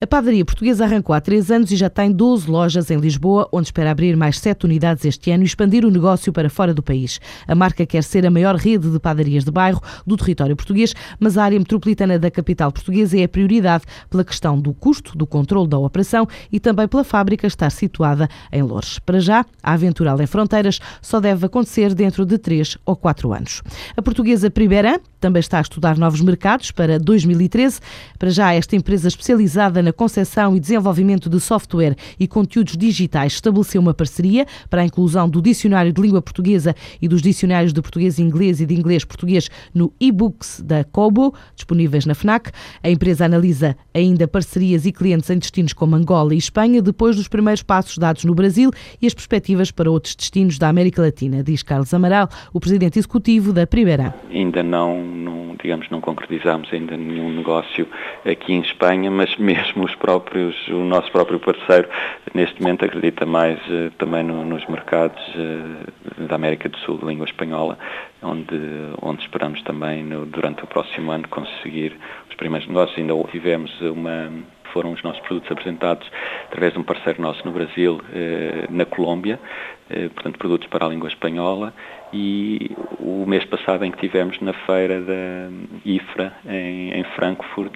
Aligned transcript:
A 0.00 0.06
padaria 0.06 0.44
portuguesa 0.44 0.84
arrancou 0.84 1.12
há 1.12 1.20
três 1.20 1.50
anos 1.50 1.72
e 1.72 1.76
já 1.76 1.90
tem 1.90 2.12
12 2.12 2.48
lojas 2.48 2.88
em 2.88 2.98
Lisboa, 2.98 3.48
onde 3.50 3.66
espera 3.66 3.90
abrir 3.90 4.16
mais 4.16 4.38
sete 4.38 4.64
unidades 4.64 5.04
este 5.04 5.32
ano 5.32 5.42
e 5.42 5.46
expandir 5.46 5.84
o 5.84 5.90
negócio 5.90 6.32
para 6.32 6.48
fora 6.48 6.72
do 6.72 6.80
país. 6.80 7.20
A 7.48 7.54
marca 7.56 7.84
quer 7.84 8.04
ser 8.04 8.24
a 8.24 8.30
maior 8.30 8.54
rede 8.54 8.88
de 8.88 9.00
padarias 9.00 9.42
de 9.44 9.50
bairro 9.50 9.82
do 10.06 10.16
território 10.16 10.54
português, 10.54 10.94
mas 11.18 11.36
a 11.36 11.42
área 11.42 11.58
metropolitana 11.58 12.16
da 12.16 12.30
capital 12.30 12.70
portuguesa 12.70 13.18
é 13.18 13.24
a 13.24 13.28
prioridade 13.28 13.82
pela 14.08 14.22
questão 14.22 14.56
do 14.56 14.72
custo, 14.72 15.18
do 15.18 15.26
controle 15.26 15.66
da 15.66 15.78
operação 15.78 16.28
e 16.52 16.60
também 16.60 16.86
pela 16.86 17.02
fábrica 17.02 17.48
estar 17.48 17.70
situada 17.70 18.28
em 18.52 18.62
Lourdes. 18.62 19.00
Para 19.00 19.18
já, 19.18 19.44
a 19.60 19.72
aventural 19.72 20.22
em 20.22 20.26
fronteiras 20.28 20.78
só 21.02 21.18
deve 21.18 21.44
acontecer 21.44 21.92
dentro 21.92 22.24
de 22.24 22.38
três 22.38 22.78
ou 22.86 22.94
quatro 22.94 23.32
anos. 23.32 23.62
A 23.96 24.00
portuguesa 24.00 24.48
Priberan 24.48 25.00
também 25.18 25.40
está 25.40 25.58
a 25.58 25.62
estudar 25.62 25.98
novos 25.98 26.20
mercados 26.20 26.70
para 26.70 27.00
2013. 27.00 27.80
Para 28.16 28.30
já, 28.30 28.54
esta 28.54 28.76
empresa 28.76 29.08
especializada 29.08 29.82
na 29.82 29.87
concepção 29.92 30.56
e 30.56 30.60
desenvolvimento 30.60 31.28
de 31.28 31.40
software 31.40 31.96
e 32.18 32.26
conteúdos 32.26 32.76
digitais 32.76 33.34
estabeleceu 33.34 33.80
uma 33.80 33.94
parceria 33.94 34.46
para 34.68 34.82
a 34.82 34.84
inclusão 34.84 35.28
do 35.28 35.40
Dicionário 35.40 35.92
de 35.92 36.00
Língua 36.00 36.20
Portuguesa 36.20 36.74
e 37.00 37.08
dos 37.08 37.22
dicionários 37.22 37.72
de 37.72 37.80
português 37.80 38.18
e 38.18 38.22
inglês 38.22 38.60
e 38.60 38.66
de 38.66 38.74
inglês-português 38.74 39.48
no 39.74 39.92
e-books 40.00 40.62
da 40.64 40.84
Kobo, 40.84 41.34
disponíveis 41.54 42.06
na 42.06 42.14
FNAC. 42.14 42.50
A 42.82 42.90
empresa 42.90 43.24
analisa 43.24 43.76
ainda 43.94 44.26
parcerias 44.26 44.86
e 44.86 44.92
clientes 44.92 45.30
em 45.30 45.38
destinos 45.38 45.72
como 45.72 45.94
Angola 45.94 46.34
e 46.34 46.38
Espanha, 46.38 46.82
depois 46.82 47.16
dos 47.16 47.28
primeiros 47.28 47.62
passos 47.62 47.98
dados 47.98 48.24
no 48.24 48.34
Brasil 48.34 48.70
e 49.00 49.06
as 49.06 49.14
perspectivas 49.14 49.70
para 49.70 49.90
outros 49.90 50.14
destinos 50.14 50.58
da 50.58 50.68
América 50.68 51.02
Latina, 51.02 51.42
diz 51.42 51.62
Carlos 51.62 51.92
Amaral, 51.92 52.28
o 52.52 52.60
presidente 52.60 52.98
executivo 52.98 53.52
da 53.52 53.66
Primeira. 53.66 54.14
Ainda 54.30 54.62
não 54.62 54.88
não, 55.04 55.37
digamos, 55.62 55.88
não 55.90 56.00
concretizamos 56.00 56.72
ainda 56.72 56.96
nenhum 56.96 57.30
negócio 57.30 57.86
aqui 58.24 58.52
em 58.52 58.60
Espanha, 58.60 59.10
mas 59.10 59.36
mesmo 59.38 59.84
os 59.84 59.94
próprios, 59.94 60.54
o 60.68 60.84
nosso 60.84 61.10
próprio 61.10 61.38
parceiro, 61.38 61.88
neste 62.34 62.60
momento 62.60 62.84
acredita 62.84 63.26
mais 63.26 63.58
uh, 63.68 63.90
também 63.98 64.22
no, 64.22 64.44
nos 64.44 64.66
mercados 64.66 65.22
uh, 65.34 66.26
da 66.26 66.36
América 66.36 66.68
do 66.68 66.78
Sul, 66.78 66.98
de 66.98 67.06
língua 67.06 67.26
espanhola, 67.26 67.78
onde, 68.22 68.58
onde 69.02 69.22
esperamos 69.22 69.62
também 69.62 70.02
no, 70.04 70.26
durante 70.26 70.64
o 70.64 70.66
próximo 70.66 71.10
ano 71.10 71.28
conseguir 71.28 71.96
os 72.28 72.36
primeiros 72.36 72.68
negócios. 72.68 72.98
Ainda 72.98 73.14
tivemos 73.30 73.80
uma 73.80 74.30
foram 74.72 74.92
os 74.92 75.02
nossos 75.02 75.20
produtos 75.20 75.50
apresentados 75.50 76.10
através 76.46 76.72
de 76.72 76.78
um 76.78 76.82
parceiro 76.82 77.20
nosso 77.20 77.44
no 77.44 77.52
Brasil, 77.52 78.00
eh, 78.12 78.66
na 78.70 78.84
Colômbia, 78.84 79.38
portanto, 80.14 80.38
produtos 80.38 80.68
para 80.68 80.84
a 80.84 80.88
língua 80.90 81.08
espanhola, 81.08 81.72
e 82.12 82.70
o 83.00 83.26
mês 83.26 83.44
passado 83.44 83.84
em 83.84 83.90
que 83.90 83.98
tivemos 83.98 84.40
na 84.40 84.52
feira 84.52 85.00
da 85.00 85.50
IFRA 85.84 86.32
em, 86.46 87.04
Frankfurt, 87.16 87.74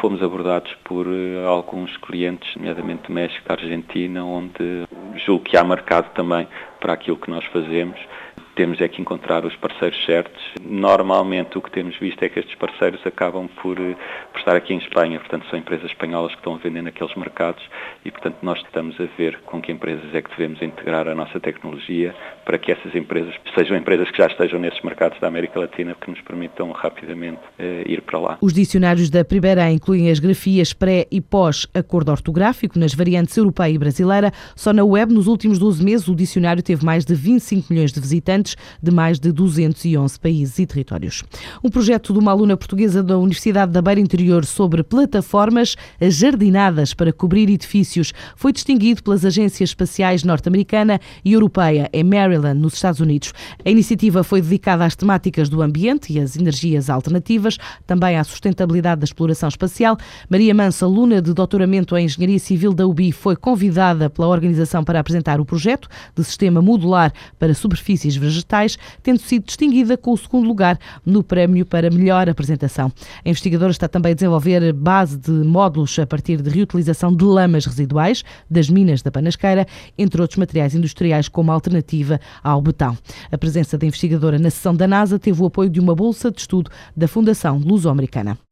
fomos 0.00 0.22
abordados 0.22 0.72
por 0.84 1.06
uh, 1.06 1.46
alguns 1.46 1.96
clientes, 1.98 2.54
nomeadamente 2.56 3.04
do 3.06 3.12
México, 3.12 3.46
da 3.46 3.54
Argentina, 3.54 4.24
onde 4.24 4.86
julgo 5.24 5.44
que 5.44 5.56
há 5.56 5.64
mercado 5.64 6.12
também 6.14 6.46
para 6.80 6.92
aquilo 6.92 7.16
que 7.16 7.30
nós 7.30 7.44
fazemos 7.46 7.98
temos 8.56 8.80
é 8.80 8.88
que 8.88 9.00
encontrar 9.00 9.44
os 9.44 9.54
parceiros 9.56 10.02
certos. 10.06 10.42
Normalmente 10.62 11.58
o 11.58 11.62
que 11.62 11.70
temos 11.70 11.96
visto 11.98 12.22
é 12.22 12.28
que 12.28 12.40
estes 12.40 12.54
parceiros 12.56 13.06
acabam 13.06 13.48
por, 13.62 13.78
eh, 13.78 13.94
por 14.32 14.38
estar 14.38 14.56
aqui 14.56 14.72
em 14.72 14.78
Espanha, 14.78 15.20
portanto 15.20 15.46
são 15.50 15.58
empresas 15.58 15.90
espanholas 15.90 16.32
que 16.32 16.38
estão 16.38 16.54
a 16.54 16.58
vender 16.58 16.82
naqueles 16.82 17.14
mercados 17.14 17.62
e 18.04 18.10
portanto 18.10 18.38
nós 18.42 18.58
estamos 18.58 18.98
a 18.98 19.06
ver 19.18 19.38
com 19.44 19.60
que 19.60 19.70
empresas 19.70 20.12
é 20.14 20.22
que 20.22 20.30
devemos 20.30 20.60
integrar 20.62 21.06
a 21.06 21.14
nossa 21.14 21.38
tecnologia 21.38 22.14
para 22.44 22.58
que 22.58 22.72
essas 22.72 22.94
empresas 22.94 23.34
sejam 23.54 23.76
empresas 23.76 24.10
que 24.10 24.16
já 24.16 24.26
estejam 24.26 24.58
nesses 24.58 24.80
mercados 24.82 25.20
da 25.20 25.28
América 25.28 25.60
Latina 25.60 25.94
que 25.94 26.10
nos 26.10 26.20
permitam 26.22 26.72
rapidamente 26.72 27.40
uh, 27.58 27.86
ir 27.86 28.00
para 28.02 28.18
lá. 28.18 28.38
Os 28.40 28.54
dicionários 28.54 29.10
da 29.10 29.24
Primeira 29.24 29.70
incluem 29.70 30.10
as 30.10 30.18
grafias 30.18 30.72
pré 30.72 31.06
e 31.10 31.20
pós 31.20 31.66
acordo 31.74 32.10
ortográfico 32.10 32.78
nas 32.78 32.94
variantes 32.94 33.36
europeia 33.36 33.72
e 33.72 33.78
brasileira. 33.78 34.32
Só 34.54 34.72
na 34.72 34.84
web, 34.84 35.12
nos 35.12 35.26
últimos 35.26 35.58
12 35.58 35.84
meses, 35.84 36.08
o 36.08 36.14
dicionário 36.14 36.62
teve 36.62 36.84
mais 36.84 37.04
de 37.04 37.14
25 37.14 37.72
milhões 37.72 37.92
de 37.92 38.00
visitantes 38.00 38.45
de 38.82 38.90
mais 38.90 39.18
de 39.18 39.32
211 39.32 40.20
países 40.20 40.58
e 40.58 40.66
territórios. 40.66 41.24
Um 41.64 41.70
projeto 41.70 42.12
de 42.12 42.18
uma 42.18 42.30
aluna 42.30 42.56
portuguesa 42.56 43.02
da 43.02 43.18
Universidade 43.18 43.72
da 43.72 43.82
Beira 43.82 44.00
Interior 44.00 44.44
sobre 44.44 44.82
plataformas 44.82 45.74
jardinadas 46.00 46.94
para 46.94 47.12
cobrir 47.12 47.50
edifícios 47.50 48.12
foi 48.36 48.52
distinguido 48.52 49.02
pelas 49.02 49.24
agências 49.24 49.70
espaciais 49.70 50.22
norte-americana 50.22 51.00
e 51.24 51.32
europeia 51.32 51.88
em 51.92 52.04
Maryland, 52.04 52.60
nos 52.60 52.74
Estados 52.74 53.00
Unidos. 53.00 53.32
A 53.64 53.70
iniciativa 53.70 54.22
foi 54.22 54.40
dedicada 54.40 54.84
às 54.84 54.94
temáticas 54.94 55.48
do 55.48 55.62
ambiente 55.62 56.12
e 56.12 56.20
às 56.20 56.36
energias 56.36 56.88
alternativas, 56.88 57.58
também 57.86 58.16
à 58.16 58.24
sustentabilidade 58.24 59.00
da 59.00 59.04
exploração 59.04 59.48
espacial. 59.48 59.96
Maria 60.28 60.54
Mansa, 60.54 60.84
aluna 60.84 61.20
de 61.20 61.32
doutoramento 61.32 61.96
em 61.96 62.04
Engenharia 62.04 62.38
Civil 62.38 62.72
da 62.72 62.86
UBI, 62.86 63.12
foi 63.12 63.36
convidada 63.36 64.08
pela 64.08 64.28
organização 64.28 64.84
para 64.84 65.00
apresentar 65.00 65.40
o 65.40 65.44
projeto 65.44 65.88
de 66.14 66.24
sistema 66.24 66.62
modular 66.62 67.12
para 67.38 67.54
superfícies 67.54 68.16
vegetais 68.16 68.35
vegetais, 68.36 68.78
tendo 69.02 69.18
sido 69.18 69.44
distinguida 69.44 69.96
com 69.96 70.12
o 70.12 70.16
segundo 70.16 70.46
lugar 70.46 70.78
no 71.04 71.22
prémio 71.22 71.66
para 71.66 71.90
melhor 71.90 72.28
apresentação. 72.28 72.92
A 73.24 73.28
investigadora 73.28 73.70
está 73.70 73.88
também 73.88 74.12
a 74.12 74.14
desenvolver 74.14 74.72
base 74.72 75.16
de 75.16 75.30
módulos 75.30 75.98
a 75.98 76.06
partir 76.06 76.40
de 76.40 76.50
reutilização 76.50 77.14
de 77.14 77.24
lamas 77.24 77.66
residuais 77.66 78.22
das 78.50 78.68
minas 78.68 79.02
da 79.02 79.10
Panasqueira, 79.10 79.66
entre 79.98 80.20
outros 80.20 80.38
materiais 80.38 80.74
industriais 80.74 81.28
como 81.28 81.50
alternativa 81.50 82.20
ao 82.42 82.60
betão. 82.60 82.96
A 83.30 83.38
presença 83.38 83.76
da 83.76 83.86
investigadora 83.86 84.38
na 84.38 84.50
sessão 84.50 84.74
da 84.74 84.86
NASA 84.86 85.18
teve 85.18 85.42
o 85.42 85.46
apoio 85.46 85.70
de 85.70 85.80
uma 85.80 85.94
bolsa 85.94 86.30
de 86.30 86.40
estudo 86.40 86.70
da 86.96 87.08
Fundação 87.08 87.58
Luso-Americana. 87.58 88.45